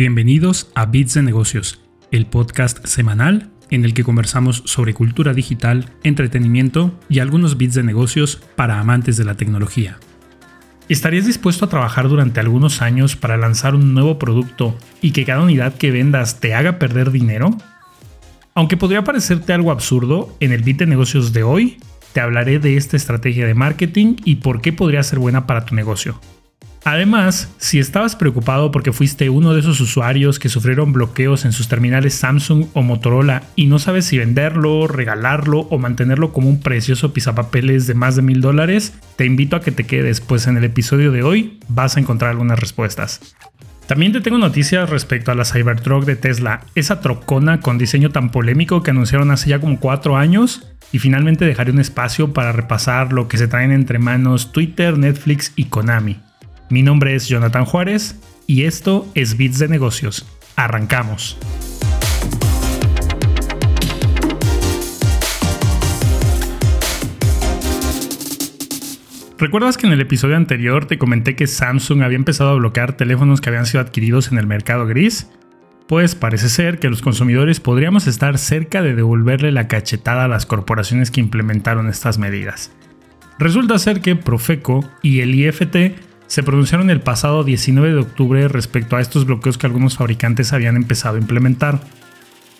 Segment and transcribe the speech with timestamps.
[0.00, 1.78] Bienvenidos a Bits de Negocios,
[2.10, 7.82] el podcast semanal en el que conversamos sobre cultura digital, entretenimiento y algunos bits de
[7.82, 9.98] negocios para amantes de la tecnología.
[10.88, 15.42] ¿Estarías dispuesto a trabajar durante algunos años para lanzar un nuevo producto y que cada
[15.42, 17.54] unidad que vendas te haga perder dinero?
[18.54, 21.76] Aunque podría parecerte algo absurdo, en el bit de negocios de hoy
[22.14, 25.74] te hablaré de esta estrategia de marketing y por qué podría ser buena para tu
[25.74, 26.18] negocio.
[26.84, 31.68] Además, si estabas preocupado porque fuiste uno de esos usuarios que sufrieron bloqueos en sus
[31.68, 37.12] terminales Samsung o Motorola y no sabes si venderlo, regalarlo o mantenerlo como un precioso
[37.12, 40.64] pisapapeles de más de mil dólares, te invito a que te quedes, pues en el
[40.64, 43.20] episodio de hoy vas a encontrar algunas respuestas.
[43.86, 48.30] También te tengo noticias respecto a la Cybertruck de Tesla, esa trocona con diseño tan
[48.30, 50.66] polémico que anunciaron hace ya como 4 años.
[50.92, 55.52] Y finalmente dejaré un espacio para repasar lo que se traen entre manos Twitter, Netflix
[55.54, 56.18] y Konami.
[56.70, 58.14] Mi nombre es Jonathan Juárez
[58.46, 60.24] y esto es Bits de Negocios.
[60.54, 61.36] Arrancamos.
[69.36, 73.40] ¿Recuerdas que en el episodio anterior te comenté que Samsung había empezado a bloquear teléfonos
[73.40, 75.28] que habían sido adquiridos en el mercado gris?
[75.88, 80.46] Pues parece ser que los consumidores podríamos estar cerca de devolverle la cachetada a las
[80.46, 82.70] corporaciones que implementaron estas medidas.
[83.40, 88.94] Resulta ser que Profeco y el IFT se pronunciaron el pasado 19 de octubre respecto
[88.94, 91.80] a estos bloqueos que algunos fabricantes habían empezado a implementar.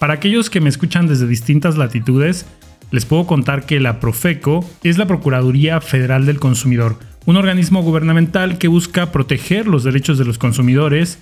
[0.00, 2.46] Para aquellos que me escuchan desde distintas latitudes,
[2.91, 8.58] les puedo contar que la Profeco es la Procuraduría Federal del Consumidor, un organismo gubernamental
[8.58, 11.20] que busca proteger los derechos de los consumidores,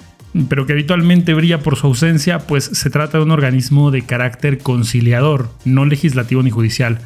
[0.49, 4.57] pero que habitualmente brilla por su ausencia, pues se trata de un organismo de carácter
[4.57, 6.99] conciliador, no legislativo ni judicial.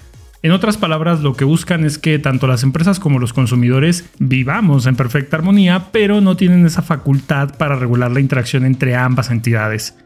[0.45, 4.87] En otras palabras, lo que buscan es que tanto las empresas como los consumidores vivamos
[4.87, 9.97] en perfecta armonía, pero no tienen esa facultad para regular la interacción entre ambas entidades.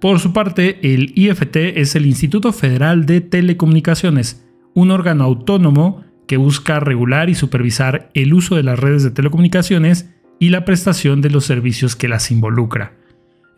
[0.00, 6.38] Por su parte, el IFT es el Instituto Federal de Telecomunicaciones, un órgano autónomo que
[6.38, 11.28] busca regular y supervisar el uso de las redes de telecomunicaciones y la prestación de
[11.28, 12.94] los servicios que las involucra.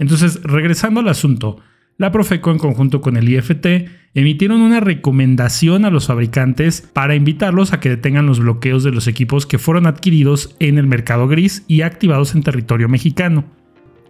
[0.00, 1.60] Entonces, regresando al asunto,
[1.96, 3.66] la Profeco en conjunto con el IFT
[4.14, 9.08] emitieron una recomendación a los fabricantes para invitarlos a que detengan los bloqueos de los
[9.08, 13.44] equipos que fueron adquiridos en el mercado gris y activados en territorio mexicano.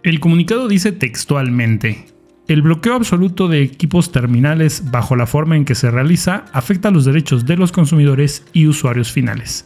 [0.03, 2.05] El comunicado dice textualmente,
[2.47, 7.03] el bloqueo absoluto de equipos terminales bajo la forma en que se realiza afecta los
[7.03, 9.65] derechos de los consumidores y usuarios finales.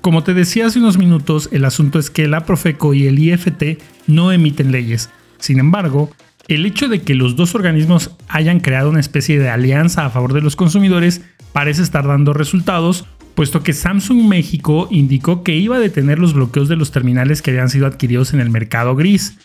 [0.00, 3.80] Como te decía hace unos minutos, el asunto es que la Profeco y el IFT
[4.08, 5.10] no emiten leyes.
[5.38, 6.10] Sin embargo,
[6.48, 10.32] el hecho de que los dos organismos hayan creado una especie de alianza a favor
[10.32, 11.20] de los consumidores
[11.52, 13.04] parece estar dando resultados,
[13.34, 17.50] puesto que Samsung México indicó que iba a detener los bloqueos de los terminales que
[17.50, 19.36] habían sido adquiridos en el mercado gris.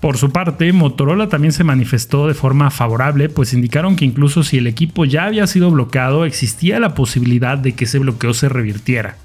[0.00, 4.58] Por su parte, Motorola también se manifestó de forma favorable, pues indicaron que incluso si
[4.58, 9.16] el equipo ya había sido bloqueado, existía la posibilidad de que ese bloqueo se revirtiera.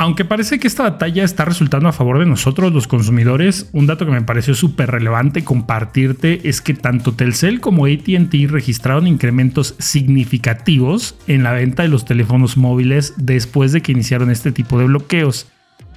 [0.00, 4.06] Aunque parece que esta batalla está resultando a favor de nosotros los consumidores, un dato
[4.06, 11.16] que me pareció súper relevante compartirte es que tanto Telcel como ATT registraron incrementos significativos
[11.26, 15.48] en la venta de los teléfonos móviles después de que iniciaron este tipo de bloqueos.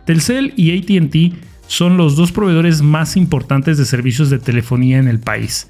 [0.05, 1.35] Telcel y ATT
[1.67, 5.69] son los dos proveedores más importantes de servicios de telefonía en el país.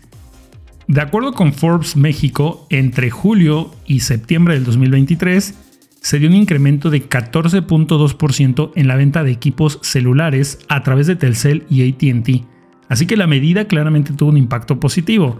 [0.87, 5.53] De acuerdo con Forbes México, entre julio y septiembre del 2023,
[6.01, 11.15] se dio un incremento de 14.2% en la venta de equipos celulares a través de
[11.15, 12.43] Telcel y ATT.
[12.89, 15.39] Así que la medida claramente tuvo un impacto positivo,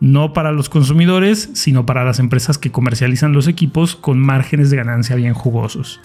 [0.00, 4.76] no para los consumidores, sino para las empresas que comercializan los equipos con márgenes de
[4.76, 5.98] ganancia bien jugosos.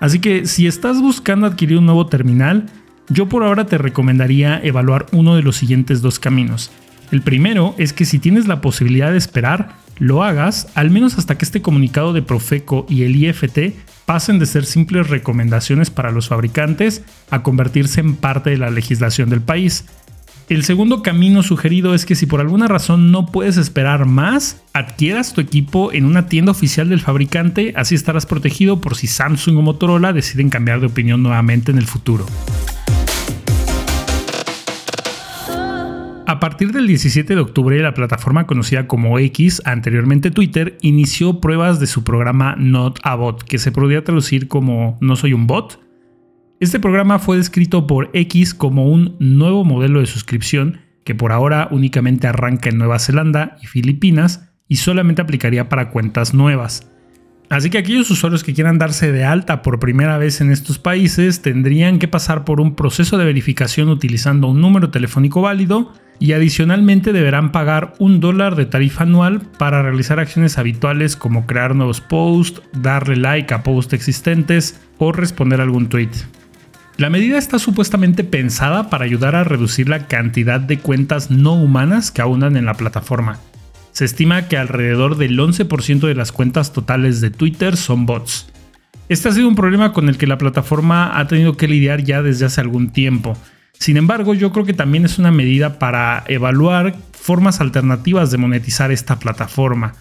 [0.00, 2.66] Así que si estás buscando adquirir un nuevo terminal,
[3.10, 6.70] yo por ahora te recomendaría evaluar uno de los siguientes dos caminos.
[7.12, 11.38] El primero es que si tienes la posibilidad de esperar, lo hagas, al menos hasta
[11.38, 13.74] que este comunicado de Profeco y el IFT
[14.04, 19.30] pasen de ser simples recomendaciones para los fabricantes a convertirse en parte de la legislación
[19.30, 19.84] del país.
[20.48, 25.32] El segundo camino sugerido es que si por alguna razón no puedes esperar más, adquieras
[25.32, 29.62] tu equipo en una tienda oficial del fabricante, así estarás protegido por si Samsung o
[29.62, 32.26] Motorola deciden cambiar de opinión nuevamente en el futuro.
[36.36, 41.80] A partir del 17 de octubre, la plataforma conocida como X, anteriormente Twitter, inició pruebas
[41.80, 45.80] de su programa Not a Bot, que se podría traducir como No soy un bot.
[46.60, 51.68] Este programa fue descrito por X como un nuevo modelo de suscripción que por ahora
[51.70, 56.92] únicamente arranca en Nueva Zelanda y Filipinas y solamente aplicaría para cuentas nuevas.
[57.48, 61.42] Así que aquellos usuarios que quieran darse de alta por primera vez en estos países
[61.42, 67.12] tendrían que pasar por un proceso de verificación utilizando un número telefónico válido y adicionalmente
[67.12, 72.62] deberán pagar un dólar de tarifa anual para realizar acciones habituales como crear nuevos posts,
[72.72, 76.10] darle like a posts existentes o responder algún tweet.
[76.96, 82.10] La medida está supuestamente pensada para ayudar a reducir la cantidad de cuentas no humanas
[82.10, 83.38] que abundan en la plataforma.
[83.96, 88.46] Se estima que alrededor del 11% de las cuentas totales de Twitter son bots.
[89.08, 92.20] Este ha sido un problema con el que la plataforma ha tenido que lidiar ya
[92.20, 93.38] desde hace algún tiempo.
[93.72, 98.92] Sin embargo, yo creo que también es una medida para evaluar formas alternativas de monetizar
[98.92, 99.94] esta plataforma.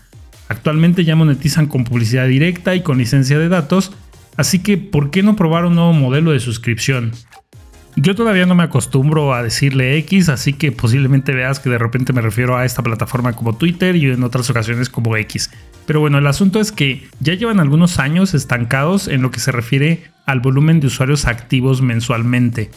[0.49, 3.93] Actualmente ya monetizan con publicidad directa y con licencia de datos,
[4.37, 7.11] Así que, ¿por qué no probar un nuevo modelo de suscripción?
[7.97, 12.11] Yo todavía no me acostumbro a decirle X, así que posiblemente veas que de repente
[12.11, 15.49] me refiero a esta plataforma como Twitter y en otras ocasiones como X.
[15.85, 19.53] Pero bueno, el asunto es que ya llevan algunos años estancados en lo que se
[19.53, 22.69] refiere al volumen de usuarios activos mensualmente.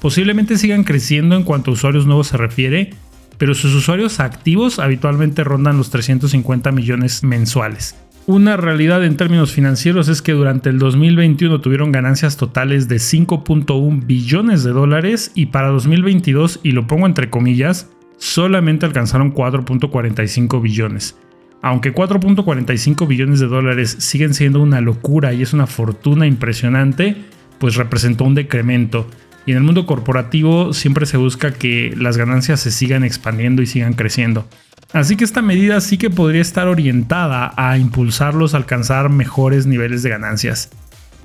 [0.00, 2.90] Posiblemente sigan creciendo en cuanto a usuarios nuevos se refiere,
[3.38, 7.96] pero sus usuarios activos habitualmente rondan los 350 millones mensuales.
[8.26, 14.06] Una realidad en términos financieros es que durante el 2021 tuvieron ganancias totales de 5.1
[14.06, 21.18] billones de dólares y para 2022, y lo pongo entre comillas, solamente alcanzaron 4.45 billones.
[21.60, 27.16] Aunque 4.45 billones de dólares siguen siendo una locura y es una fortuna impresionante,
[27.58, 29.06] pues representó un decremento.
[29.44, 33.66] Y en el mundo corporativo siempre se busca que las ganancias se sigan expandiendo y
[33.66, 34.48] sigan creciendo.
[34.94, 40.04] Así que esta medida sí que podría estar orientada a impulsarlos a alcanzar mejores niveles
[40.04, 40.70] de ganancias.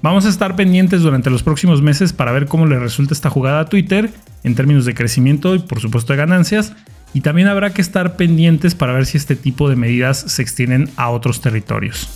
[0.02, 3.60] Vamos a estar pendientes durante los próximos meses para ver cómo le resulta esta jugada
[3.60, 4.10] a Twitter
[4.44, 6.74] en términos de crecimiento y por supuesto de ganancias.
[7.14, 10.90] Y también habrá que estar pendientes para ver si este tipo de medidas se extienden
[10.96, 12.10] a otros territorios.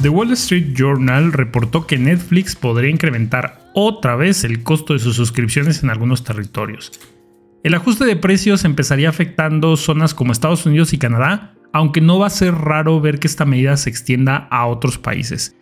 [0.00, 5.16] The Wall Street Journal reportó que Netflix podría incrementar otra vez el costo de sus
[5.16, 6.92] suscripciones en algunos territorios.
[7.68, 12.28] El ajuste de precios empezaría afectando zonas como Estados Unidos y Canadá, aunque no va
[12.28, 15.54] a ser raro ver que esta medida se extienda a otros países.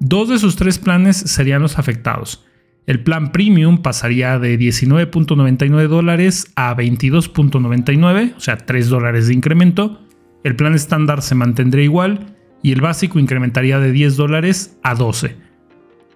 [0.00, 2.46] Dos de sus tres planes serían los afectados.
[2.86, 10.00] El plan premium pasaría de 19.99 dólares a 22.99, o sea, 3 dólares de incremento.
[10.44, 15.36] El plan estándar se mantendría igual y el básico incrementaría de 10 dólares a 12.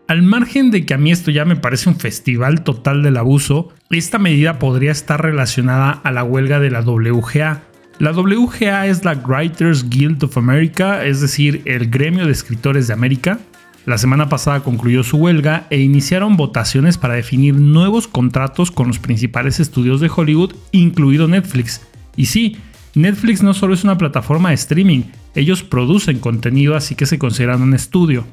[0.09, 3.73] Al margen de que a mí esto ya me parece un festival total del abuso,
[3.91, 7.63] esta medida podría estar relacionada a la huelga de la WGA.
[7.99, 12.93] La WGA es la Writers Guild of America, es decir, el gremio de escritores de
[12.93, 13.41] América.
[13.85, 19.01] La semana pasada concluyó su huelga e iniciaron votaciones para definir nuevos contratos con los
[19.01, 21.81] principales estudios de Hollywood, incluido Netflix.
[22.15, 22.59] Y sí,
[22.95, 25.03] Netflix no solo es una plataforma de streaming,
[25.35, 28.25] ellos producen contenido así que se consideran un estudio.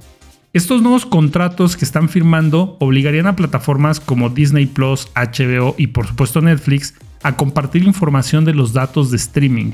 [0.54, 6.06] Estos nuevos contratos que están firmando obligarían a plataformas como Disney Plus, HBO y por
[6.06, 9.72] supuesto Netflix a compartir información de los datos de streaming.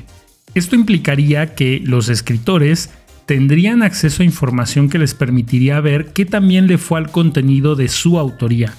[0.54, 2.88] Esto implicaría que los escritores
[3.26, 7.88] tendrían acceso a información que les permitiría ver qué también le fue al contenido de
[7.88, 8.72] su autoría.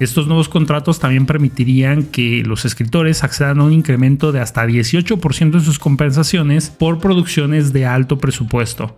[0.00, 5.54] Estos nuevos contratos también permitirían que los escritores accedan a un incremento de hasta 18%
[5.54, 8.96] en sus compensaciones por producciones de alto presupuesto.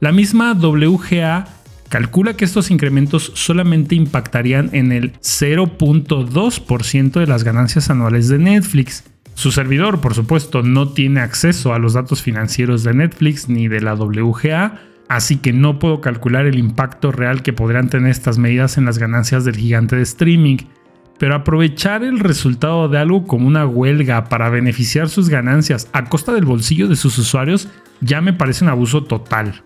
[0.00, 1.57] La misma WGA
[1.88, 9.04] calcula que estos incrementos solamente impactarían en el 0.2% de las ganancias anuales de Netflix.
[9.34, 13.80] Su servidor, por supuesto, no tiene acceso a los datos financieros de Netflix ni de
[13.80, 18.78] la WGA, así que no puedo calcular el impacto real que podrían tener estas medidas
[18.78, 20.58] en las ganancias del gigante de streaming.
[21.18, 26.32] Pero aprovechar el resultado de algo como una huelga para beneficiar sus ganancias a costa
[26.32, 27.68] del bolsillo de sus usuarios
[28.00, 29.62] ya me parece un abuso total.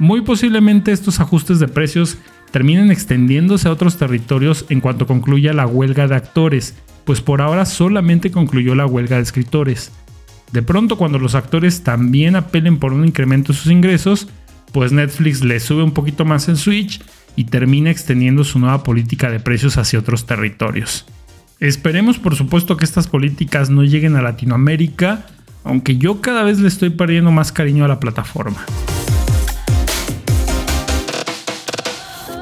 [0.00, 2.16] Muy posiblemente estos ajustes de precios
[2.52, 7.66] terminen extendiéndose a otros territorios en cuanto concluya la huelga de actores, pues por ahora
[7.66, 9.92] solamente concluyó la huelga de escritores.
[10.52, 14.28] De pronto cuando los actores también apelen por un incremento de sus ingresos,
[14.72, 17.02] pues Netflix le sube un poquito más en Switch
[17.36, 21.04] y termina extendiendo su nueva política de precios hacia otros territorios.
[21.58, 25.26] Esperemos por supuesto que estas políticas no lleguen a Latinoamérica,
[25.62, 28.64] aunque yo cada vez le estoy perdiendo más cariño a la plataforma.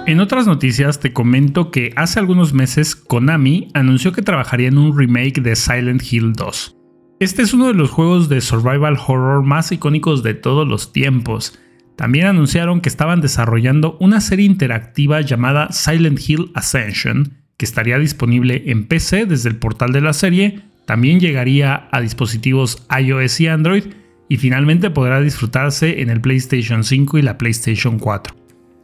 [0.08, 4.96] En otras noticias te comento que hace algunos meses Konami anunció que trabajaría en un
[4.96, 6.76] remake de Silent Hill 2.
[7.20, 11.58] Este es uno de los juegos de survival horror más icónicos de todos los tiempos.
[11.94, 18.62] También anunciaron que estaban desarrollando una serie interactiva llamada Silent Hill Ascension, que estaría disponible
[18.64, 23.84] en PC desde el portal de la serie, también llegaría a dispositivos iOS y Android,
[24.30, 28.37] y finalmente podrá disfrutarse en el PlayStation 5 y la PlayStation 4.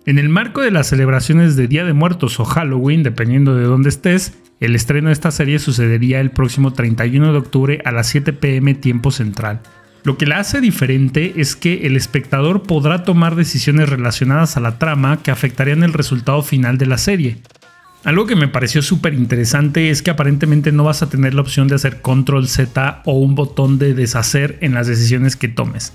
[0.07, 3.89] En el marco de las celebraciones de Día de Muertos o Halloween, dependiendo de dónde
[3.89, 8.35] estés, el estreno de esta serie sucedería el próximo 31 de octubre a las 7
[8.35, 9.61] pm tiempo central.
[10.03, 14.79] Lo que la hace diferente es que el espectador podrá tomar decisiones relacionadas a la
[14.79, 17.39] trama que afectarían el resultado final de la serie.
[18.05, 21.67] Algo que me pareció súper interesante es que aparentemente no vas a tener la opción
[21.69, 25.95] de hacer control Z o un botón de deshacer en las decisiones que tomes.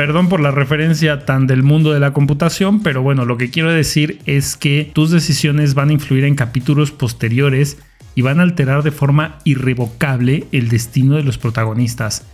[0.00, 3.70] Perdón por la referencia tan del mundo de la computación, pero bueno, lo que quiero
[3.70, 7.76] decir es que tus decisiones van a influir en capítulos posteriores
[8.14, 12.24] y van a alterar de forma irrevocable el destino de los protagonistas.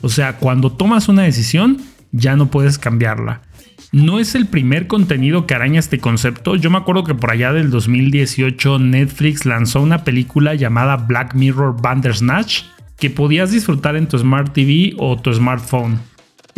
[0.00, 1.78] O sea, cuando tomas una decisión,
[2.12, 3.42] ya no puedes cambiarla.
[3.90, 6.54] No es el primer contenido que araña este concepto.
[6.54, 11.82] Yo me acuerdo que por allá del 2018 Netflix lanzó una película llamada Black Mirror
[11.82, 12.62] Bandersnatch
[12.96, 15.98] que podías disfrutar en tu Smart TV o tu smartphone.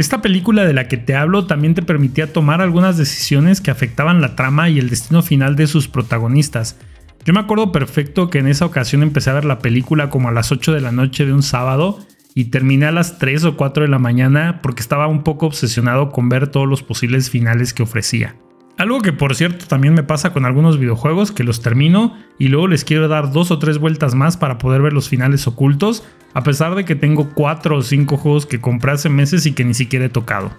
[0.01, 4.23] Esta película de la que te hablo también te permitía tomar algunas decisiones que afectaban
[4.23, 6.79] la trama y el destino final de sus protagonistas.
[7.27, 10.33] Yo me acuerdo perfecto que en esa ocasión empecé a ver la película como a
[10.33, 11.99] las 8 de la noche de un sábado
[12.35, 16.09] y terminé a las 3 o 4 de la mañana porque estaba un poco obsesionado
[16.09, 18.37] con ver todos los posibles finales que ofrecía.
[18.81, 22.67] Algo que por cierto también me pasa con algunos videojuegos que los termino y luego
[22.67, 26.43] les quiero dar dos o tres vueltas más para poder ver los finales ocultos, a
[26.45, 29.75] pesar de que tengo 4 o 5 juegos que compré hace meses y que ni
[29.75, 30.51] siquiera he tocado.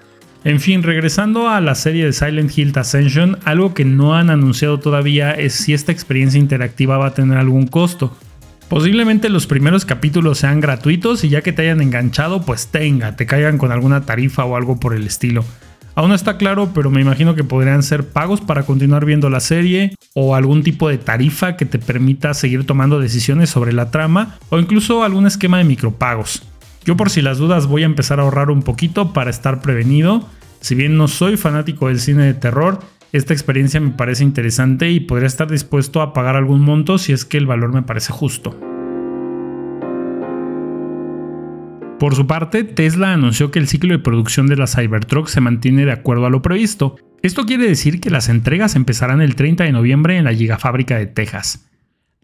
[0.44, 4.80] En fin, regresando a la serie de Silent Hill Ascension, algo que no han anunciado
[4.80, 8.16] todavía es si esta experiencia interactiva va a tener algún costo.
[8.70, 13.26] Posiblemente los primeros capítulos sean gratuitos y ya que te hayan enganchado, pues tenga, te
[13.26, 15.44] caigan con alguna tarifa o algo por el estilo.
[15.96, 19.42] Aún no está claro, pero me imagino que podrían ser pagos para continuar viendo la
[19.42, 24.38] serie o algún tipo de tarifa que te permita seguir tomando decisiones sobre la trama
[24.50, 26.44] o incluso algún esquema de micropagos.
[26.86, 30.28] Yo por si las dudas voy a empezar a ahorrar un poquito para estar prevenido.
[30.62, 32.80] Si bien no soy fanático del cine de terror,
[33.12, 37.26] esta experiencia me parece interesante y podría estar dispuesto a pagar algún monto si es
[37.26, 38.71] que el valor me parece justo.
[42.02, 45.86] Por su parte, Tesla anunció que el ciclo de producción de la Cybertruck se mantiene
[45.86, 46.96] de acuerdo a lo previsto.
[47.22, 51.06] Esto quiere decir que las entregas empezarán el 30 de noviembre en la gigafábrica de
[51.06, 51.70] Texas.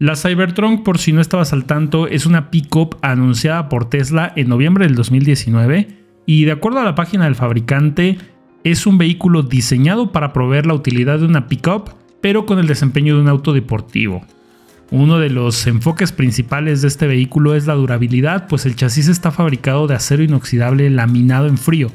[0.00, 4.48] La Cybertruck, por si no estabas al tanto, es una pickup anunciada por Tesla en
[4.48, 5.86] noviembre del 2019
[6.26, 8.18] y de acuerdo a la página del fabricante,
[8.64, 13.14] es un vehículo diseñado para proveer la utilidad de una pickup, pero con el desempeño
[13.14, 14.26] de un auto deportivo.
[14.90, 19.30] Uno de los enfoques principales de este vehículo es la durabilidad, pues el chasis está
[19.30, 21.90] fabricado de acero inoxidable laminado en frío.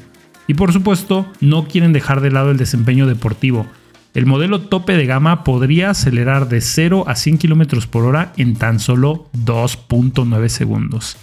[0.46, 3.66] Y por supuesto, no quieren dejar de lado el desempeño deportivo,
[4.14, 8.54] el modelo tope de gama podría acelerar de 0 a 100 km por hora en
[8.54, 11.16] tan solo 2.9 segundos.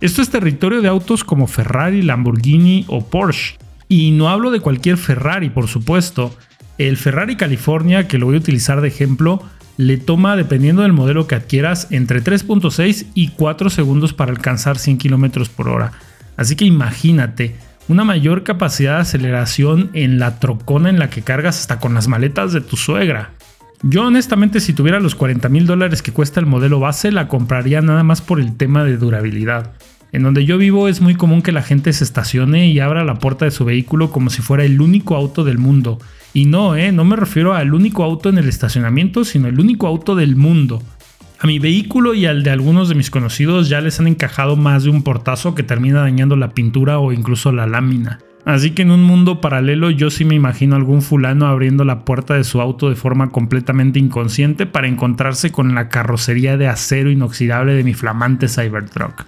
[0.00, 3.58] Esto es territorio de autos como Ferrari, Lamborghini o Porsche.
[3.88, 6.34] Y no hablo de cualquier Ferrari, por supuesto.
[6.78, 9.42] El Ferrari California, que lo voy a utilizar de ejemplo,
[9.80, 14.98] le toma, dependiendo del modelo que adquieras, entre 3.6 y 4 segundos para alcanzar 100
[14.98, 15.92] km por hora.
[16.36, 17.56] Así que imagínate,
[17.88, 22.08] una mayor capacidad de aceleración en la trocona en la que cargas hasta con las
[22.08, 23.30] maletas de tu suegra.
[23.82, 27.80] Yo honestamente si tuviera los 40 mil dólares que cuesta el modelo base la compraría
[27.80, 29.72] nada más por el tema de durabilidad.
[30.12, 33.18] En donde yo vivo es muy común que la gente se estacione y abra la
[33.18, 35.98] puerta de su vehículo como si fuera el único auto del mundo.
[36.32, 39.86] Y no, eh, no me refiero al único auto en el estacionamiento, sino el único
[39.86, 40.82] auto del mundo.
[41.40, 44.84] A mi vehículo y al de algunos de mis conocidos ya les han encajado más
[44.84, 48.18] de un portazo que termina dañando la pintura o incluso la lámina.
[48.44, 52.34] Así que en un mundo paralelo yo sí me imagino algún fulano abriendo la puerta
[52.34, 57.74] de su auto de forma completamente inconsciente para encontrarse con la carrocería de acero inoxidable
[57.74, 59.24] de mi flamante Cybertruck.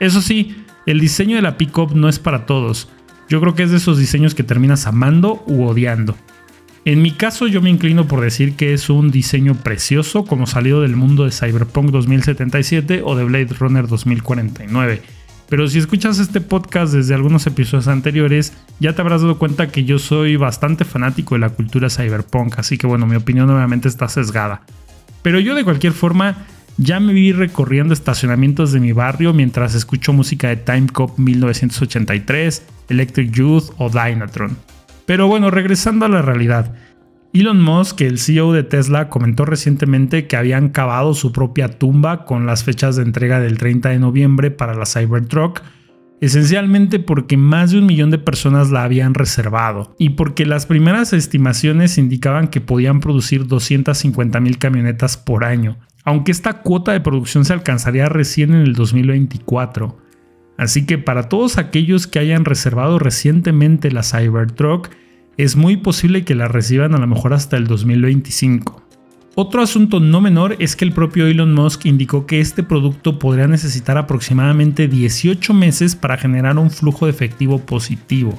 [0.00, 2.88] Eso sí, el diseño de la pickup no es para todos.
[3.28, 6.16] Yo creo que es de esos diseños que terminas amando u odiando.
[6.84, 10.80] En mi caso yo me inclino por decir que es un diseño precioso como salido
[10.80, 15.02] del mundo de Cyberpunk 2077 o de Blade Runner 2049.
[15.50, 19.84] Pero si escuchas este podcast desde algunos episodios anteriores, ya te habrás dado cuenta que
[19.84, 24.08] yo soy bastante fanático de la cultura cyberpunk, así que bueno, mi opinión obviamente está
[24.08, 24.62] sesgada.
[25.22, 26.46] Pero yo de cualquier forma
[26.78, 32.66] ya me vi recorriendo estacionamientos de mi barrio mientras escucho música de Time Cop 1983,
[32.88, 34.56] Electric Youth o Dynatron.
[35.04, 36.74] Pero bueno, regresando a la realidad.
[37.32, 42.46] Elon Musk, el CEO de Tesla, comentó recientemente que habían cavado su propia tumba con
[42.46, 45.60] las fechas de entrega del 30 de noviembre para la Cybertruck,
[46.20, 51.12] esencialmente porque más de un millón de personas la habían reservado y porque las primeras
[51.12, 55.76] estimaciones indicaban que podían producir 250 mil camionetas por año,
[56.08, 59.98] aunque esta cuota de producción se alcanzaría recién en el 2024.
[60.56, 64.88] Así que para todos aquellos que hayan reservado recientemente la Cybertruck,
[65.36, 68.82] es muy posible que la reciban a lo mejor hasta el 2025.
[69.34, 73.46] Otro asunto no menor es que el propio Elon Musk indicó que este producto podría
[73.46, 78.38] necesitar aproximadamente 18 meses para generar un flujo de efectivo positivo.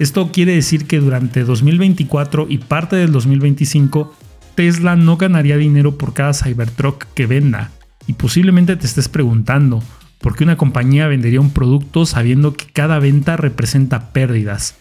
[0.00, 4.16] Esto quiere decir que durante 2024 y parte del 2025
[4.58, 7.70] Tesla no ganaría dinero por cada Cybertruck que venda.
[8.08, 9.80] Y posiblemente te estés preguntando,
[10.20, 14.74] ¿por qué una compañía vendería un producto sabiendo que cada venta representa pérdidas?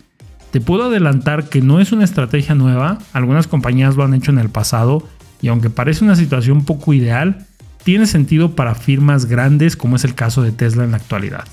[0.49, 4.39] Te puedo adelantar que no es una estrategia nueva, algunas compañías lo han hecho en
[4.39, 5.07] el pasado
[5.43, 7.45] y aunque parece una situación poco ideal,
[7.83, 11.45] tiene sentido para firmas grandes como es el caso de Tesla en la actualidad.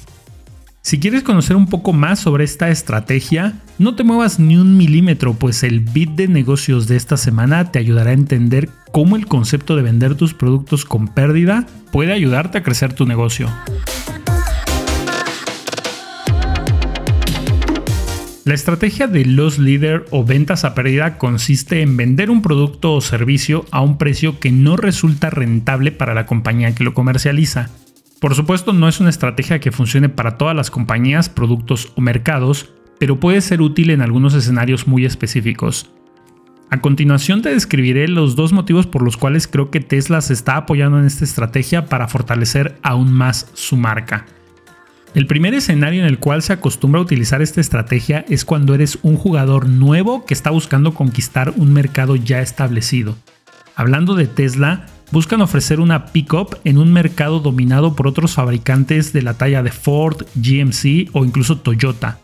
[0.87, 5.33] Si quieres conocer un poco más sobre esta estrategia, no te muevas ni un milímetro,
[5.33, 9.77] pues el bit de negocios de esta semana te ayudará a entender cómo el concepto
[9.77, 13.49] de vender tus productos con pérdida puede ayudarte a crecer tu negocio.
[18.45, 23.01] La estrategia de loss leader o ventas a pérdida consiste en vender un producto o
[23.01, 27.71] servicio a un precio que no resulta rentable para la compañía que lo comercializa.
[28.21, 32.71] Por supuesto no es una estrategia que funcione para todas las compañías, productos o mercados,
[32.99, 35.91] pero puede ser útil en algunos escenarios muy específicos.
[36.71, 40.57] A continuación te describiré los dos motivos por los cuales creo que Tesla se está
[40.57, 44.27] apoyando en esta estrategia para fortalecer aún más su marca.
[45.15, 48.99] El primer escenario en el cual se acostumbra a utilizar esta estrategia es cuando eres
[49.03, 53.17] un jugador nuevo que está buscando conquistar un mercado ya establecido.
[53.77, 59.23] Hablando de Tesla, buscan ofrecer una pickup en un mercado dominado por otros fabricantes de
[59.23, 62.19] la talla de Ford, GMC o incluso Toyota.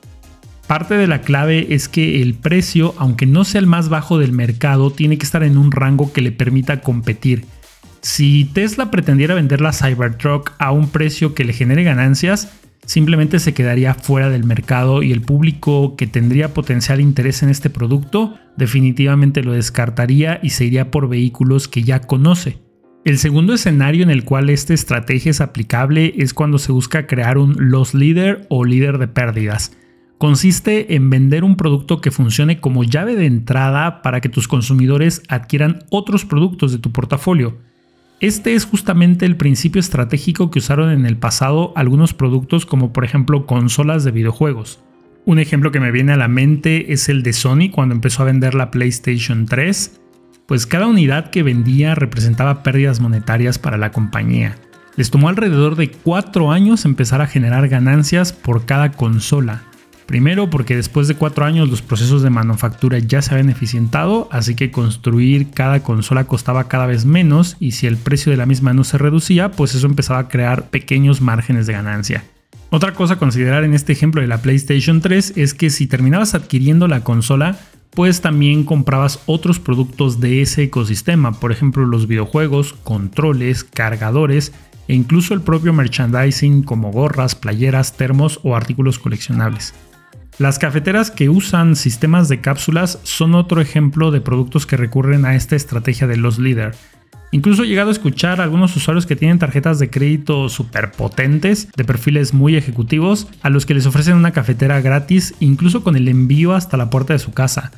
[0.67, 4.33] Parte de la clave es que el precio, aunque no sea el más bajo del
[4.33, 7.45] mercado, tiene que estar en un rango que le permita competir.
[8.01, 12.51] Si Tesla pretendiera vender la Cybertruck a un precio que le genere ganancias,
[12.87, 17.71] simplemente se quedaría fuera del mercado y el público que tendría potencial interés en este
[17.71, 22.59] producto definitivamente lo descartaría y se iría por vehículos que ya conoce.
[23.03, 27.39] El segundo escenario en el cual esta estrategia es aplicable es cuando se busca crear
[27.39, 29.75] un loss leader o líder de pérdidas.
[30.19, 35.23] Consiste en vender un producto que funcione como llave de entrada para que tus consumidores
[35.29, 37.57] adquieran otros productos de tu portafolio.
[38.21, 43.07] Este es justamente el principio estratégico que usaron en el pasado algunos productos como por
[43.07, 44.79] ejemplo consolas de videojuegos.
[45.25, 48.27] Un ejemplo que me viene a la mente es el de Sony cuando empezó a
[48.27, 50.00] vender la PlayStation 3,
[50.51, 54.57] pues cada unidad que vendía representaba pérdidas monetarias para la compañía.
[54.97, 59.63] Les tomó alrededor de 4 años empezar a generar ganancias por cada consola,
[60.07, 64.57] Primero porque después de cuatro años los procesos de manufactura ya se habían eficientado, así
[64.57, 68.73] que construir cada consola costaba cada vez menos y si el precio de la misma
[68.73, 72.25] no se reducía, pues eso empezaba a crear pequeños márgenes de ganancia.
[72.71, 76.35] Otra cosa a considerar en este ejemplo de la PlayStation 3 es que si terminabas
[76.35, 77.57] adquiriendo la consola,
[77.95, 84.53] pues también comprabas otros productos de ese ecosistema, por ejemplo los videojuegos, controles, cargadores
[84.89, 89.75] e incluso el propio merchandising como gorras, playeras, termos o artículos coleccionables.
[90.39, 95.35] Las cafeteras que usan sistemas de cápsulas son otro ejemplo de productos que recurren a
[95.35, 96.75] esta estrategia de los líder.
[97.33, 101.71] Incluso he llegado a escuchar a algunos usuarios que tienen tarjetas de crédito súper potentes,
[101.77, 106.09] de perfiles muy ejecutivos, a los que les ofrecen una cafetera gratis, incluso con el
[106.09, 107.71] envío hasta la puerta de su casa.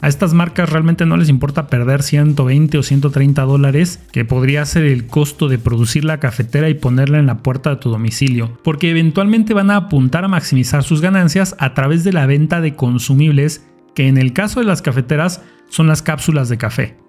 [0.00, 4.84] A estas marcas realmente no les importa perder 120 o 130 dólares, que podría ser
[4.84, 8.90] el costo de producir la cafetera y ponerla en la puerta de tu domicilio, porque
[8.90, 13.64] eventualmente van a apuntar a maximizar sus ganancias a través de la venta de consumibles,
[13.94, 17.05] que en el caso de las cafeteras son las cápsulas de café.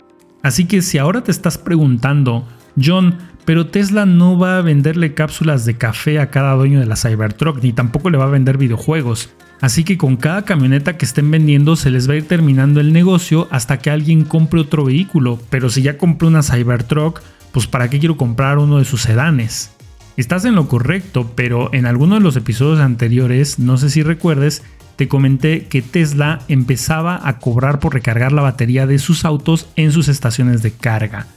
[0.47, 2.47] Así que si ahora te estás preguntando,
[2.81, 6.95] John, pero Tesla no va a venderle cápsulas de café a cada dueño de la
[6.95, 9.29] Cybertruck, ni tampoco le va a vender videojuegos.
[9.59, 12.93] Así que con cada camioneta que estén vendiendo se les va a ir terminando el
[12.93, 15.37] negocio hasta que alguien compre otro vehículo.
[15.49, 17.19] Pero si ya compré una Cybertruck,
[17.51, 19.71] pues ¿para qué quiero comprar uno de sus sedanes?
[20.15, 24.63] Estás en lo correcto, pero en alguno de los episodios anteriores, no sé si recuerdes,
[24.97, 29.91] te comenté que Tesla empezaba a cobrar por recargar la batería de sus autos en
[29.91, 31.27] sus estaciones de carga.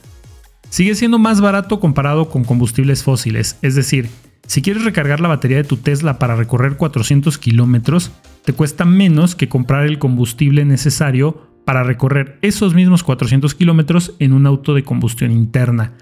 [0.69, 4.09] Sigue siendo más barato comparado con combustibles fósiles, es decir,
[4.47, 8.11] si quieres recargar la batería de tu Tesla para recorrer 400 kilómetros,
[8.43, 14.33] te cuesta menos que comprar el combustible necesario para recorrer esos mismos 400 kilómetros en
[14.33, 15.93] un auto de combustión interna.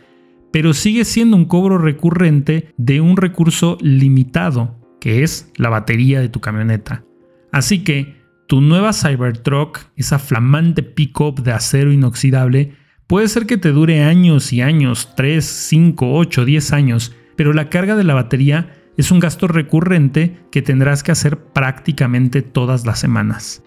[0.51, 6.29] Pero sigue siendo un cobro recurrente de un recurso limitado, que es la batería de
[6.29, 7.03] tu camioneta.
[7.51, 12.73] Así que tu nueva Cybertruck, esa flamante pickup de acero inoxidable,
[13.07, 17.69] puede ser que te dure años y años, 3, 5, 8, 10 años, pero la
[17.69, 22.99] carga de la batería es un gasto recurrente que tendrás que hacer prácticamente todas las
[22.99, 23.63] semanas.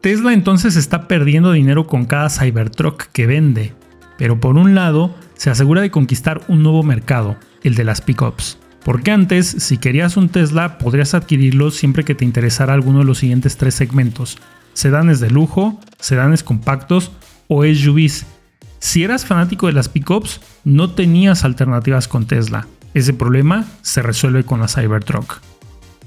[0.00, 3.74] Tesla entonces está perdiendo dinero con cada Cybertruck que vende,
[4.18, 8.58] pero por un lado se asegura de conquistar un nuevo mercado, el de las pickups.
[8.86, 13.18] Porque antes, si querías un Tesla, podrías adquirirlo siempre que te interesara alguno de los
[13.18, 14.38] siguientes tres segmentos:
[14.74, 17.10] sedanes de lujo, sedanes compactos
[17.48, 18.26] o SUVs.
[18.78, 22.68] Si eras fanático de las pickups, no tenías alternativas con Tesla.
[22.94, 25.40] Ese problema se resuelve con la Cybertruck.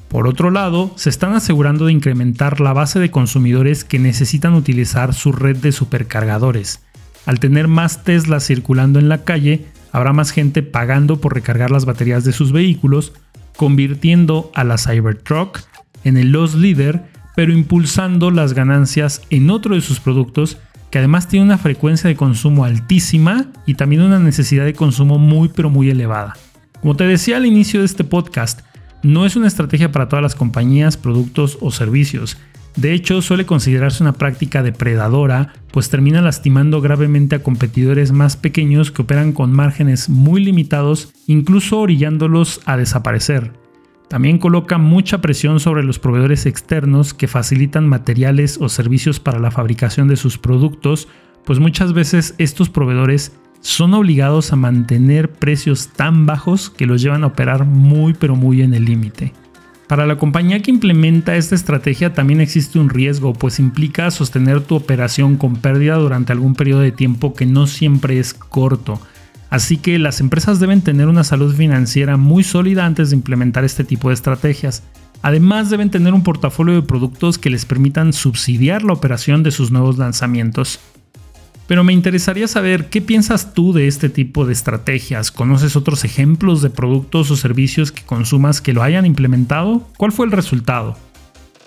[0.07, 5.13] Por otro lado, se están asegurando de incrementar la base de consumidores que necesitan utilizar
[5.13, 6.79] su red de supercargadores.
[7.25, 11.85] Al tener más Tesla circulando en la calle, habrá más gente pagando por recargar las
[11.85, 13.13] baterías de sus vehículos,
[13.55, 15.59] convirtiendo a la Cybertruck
[16.03, 17.03] en el loss leader,
[17.35, 20.57] pero impulsando las ganancias en otro de sus productos
[20.91, 25.49] que además tiene una frecuencia de consumo altísima y también una necesidad de consumo muy
[25.49, 26.35] pero muy elevada.
[26.81, 28.61] Como te decía al inicio de este podcast,
[29.03, 32.37] no es una estrategia para todas las compañías, productos o servicios.
[32.75, 38.91] De hecho, suele considerarse una práctica depredadora, pues termina lastimando gravemente a competidores más pequeños
[38.91, 43.51] que operan con márgenes muy limitados, incluso orillándolos a desaparecer.
[44.07, 49.51] También coloca mucha presión sobre los proveedores externos que facilitan materiales o servicios para la
[49.51, 51.07] fabricación de sus productos,
[51.45, 57.23] pues muchas veces estos proveedores son obligados a mantener precios tan bajos que los llevan
[57.23, 59.33] a operar muy pero muy en el límite.
[59.89, 64.75] Para la compañía que implementa esta estrategia también existe un riesgo, pues implica sostener tu
[64.75, 69.01] operación con pérdida durante algún periodo de tiempo que no siempre es corto.
[69.49, 73.83] Así que las empresas deben tener una salud financiera muy sólida antes de implementar este
[73.83, 74.83] tipo de estrategias.
[75.23, 79.71] Además deben tener un portafolio de productos que les permitan subsidiar la operación de sus
[79.71, 80.79] nuevos lanzamientos.
[81.69, 85.31] Pero me interesaría saber qué piensas tú de este tipo de estrategias.
[85.31, 89.87] ¿Conoces otros ejemplos de productos o servicios que consumas que lo hayan implementado?
[89.95, 90.97] ¿Cuál fue el resultado?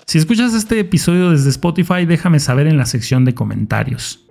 [0.05, 4.27] Si escuchas este episodio desde Spotify, déjame saber en la sección de comentarios.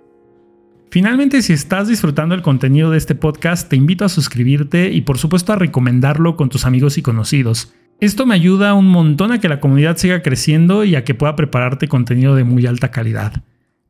[0.91, 5.17] Finalmente, si estás disfrutando el contenido de este podcast, te invito a suscribirte y por
[5.17, 7.73] supuesto a recomendarlo con tus amigos y conocidos.
[7.99, 11.35] Esto me ayuda un montón a que la comunidad siga creciendo y a que pueda
[11.35, 13.41] prepararte contenido de muy alta calidad.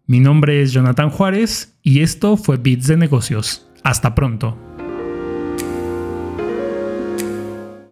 [0.06, 3.70] Mi nombre es Jonathan Juárez y esto fue Bits de Negocios.
[3.84, 4.58] Hasta pronto.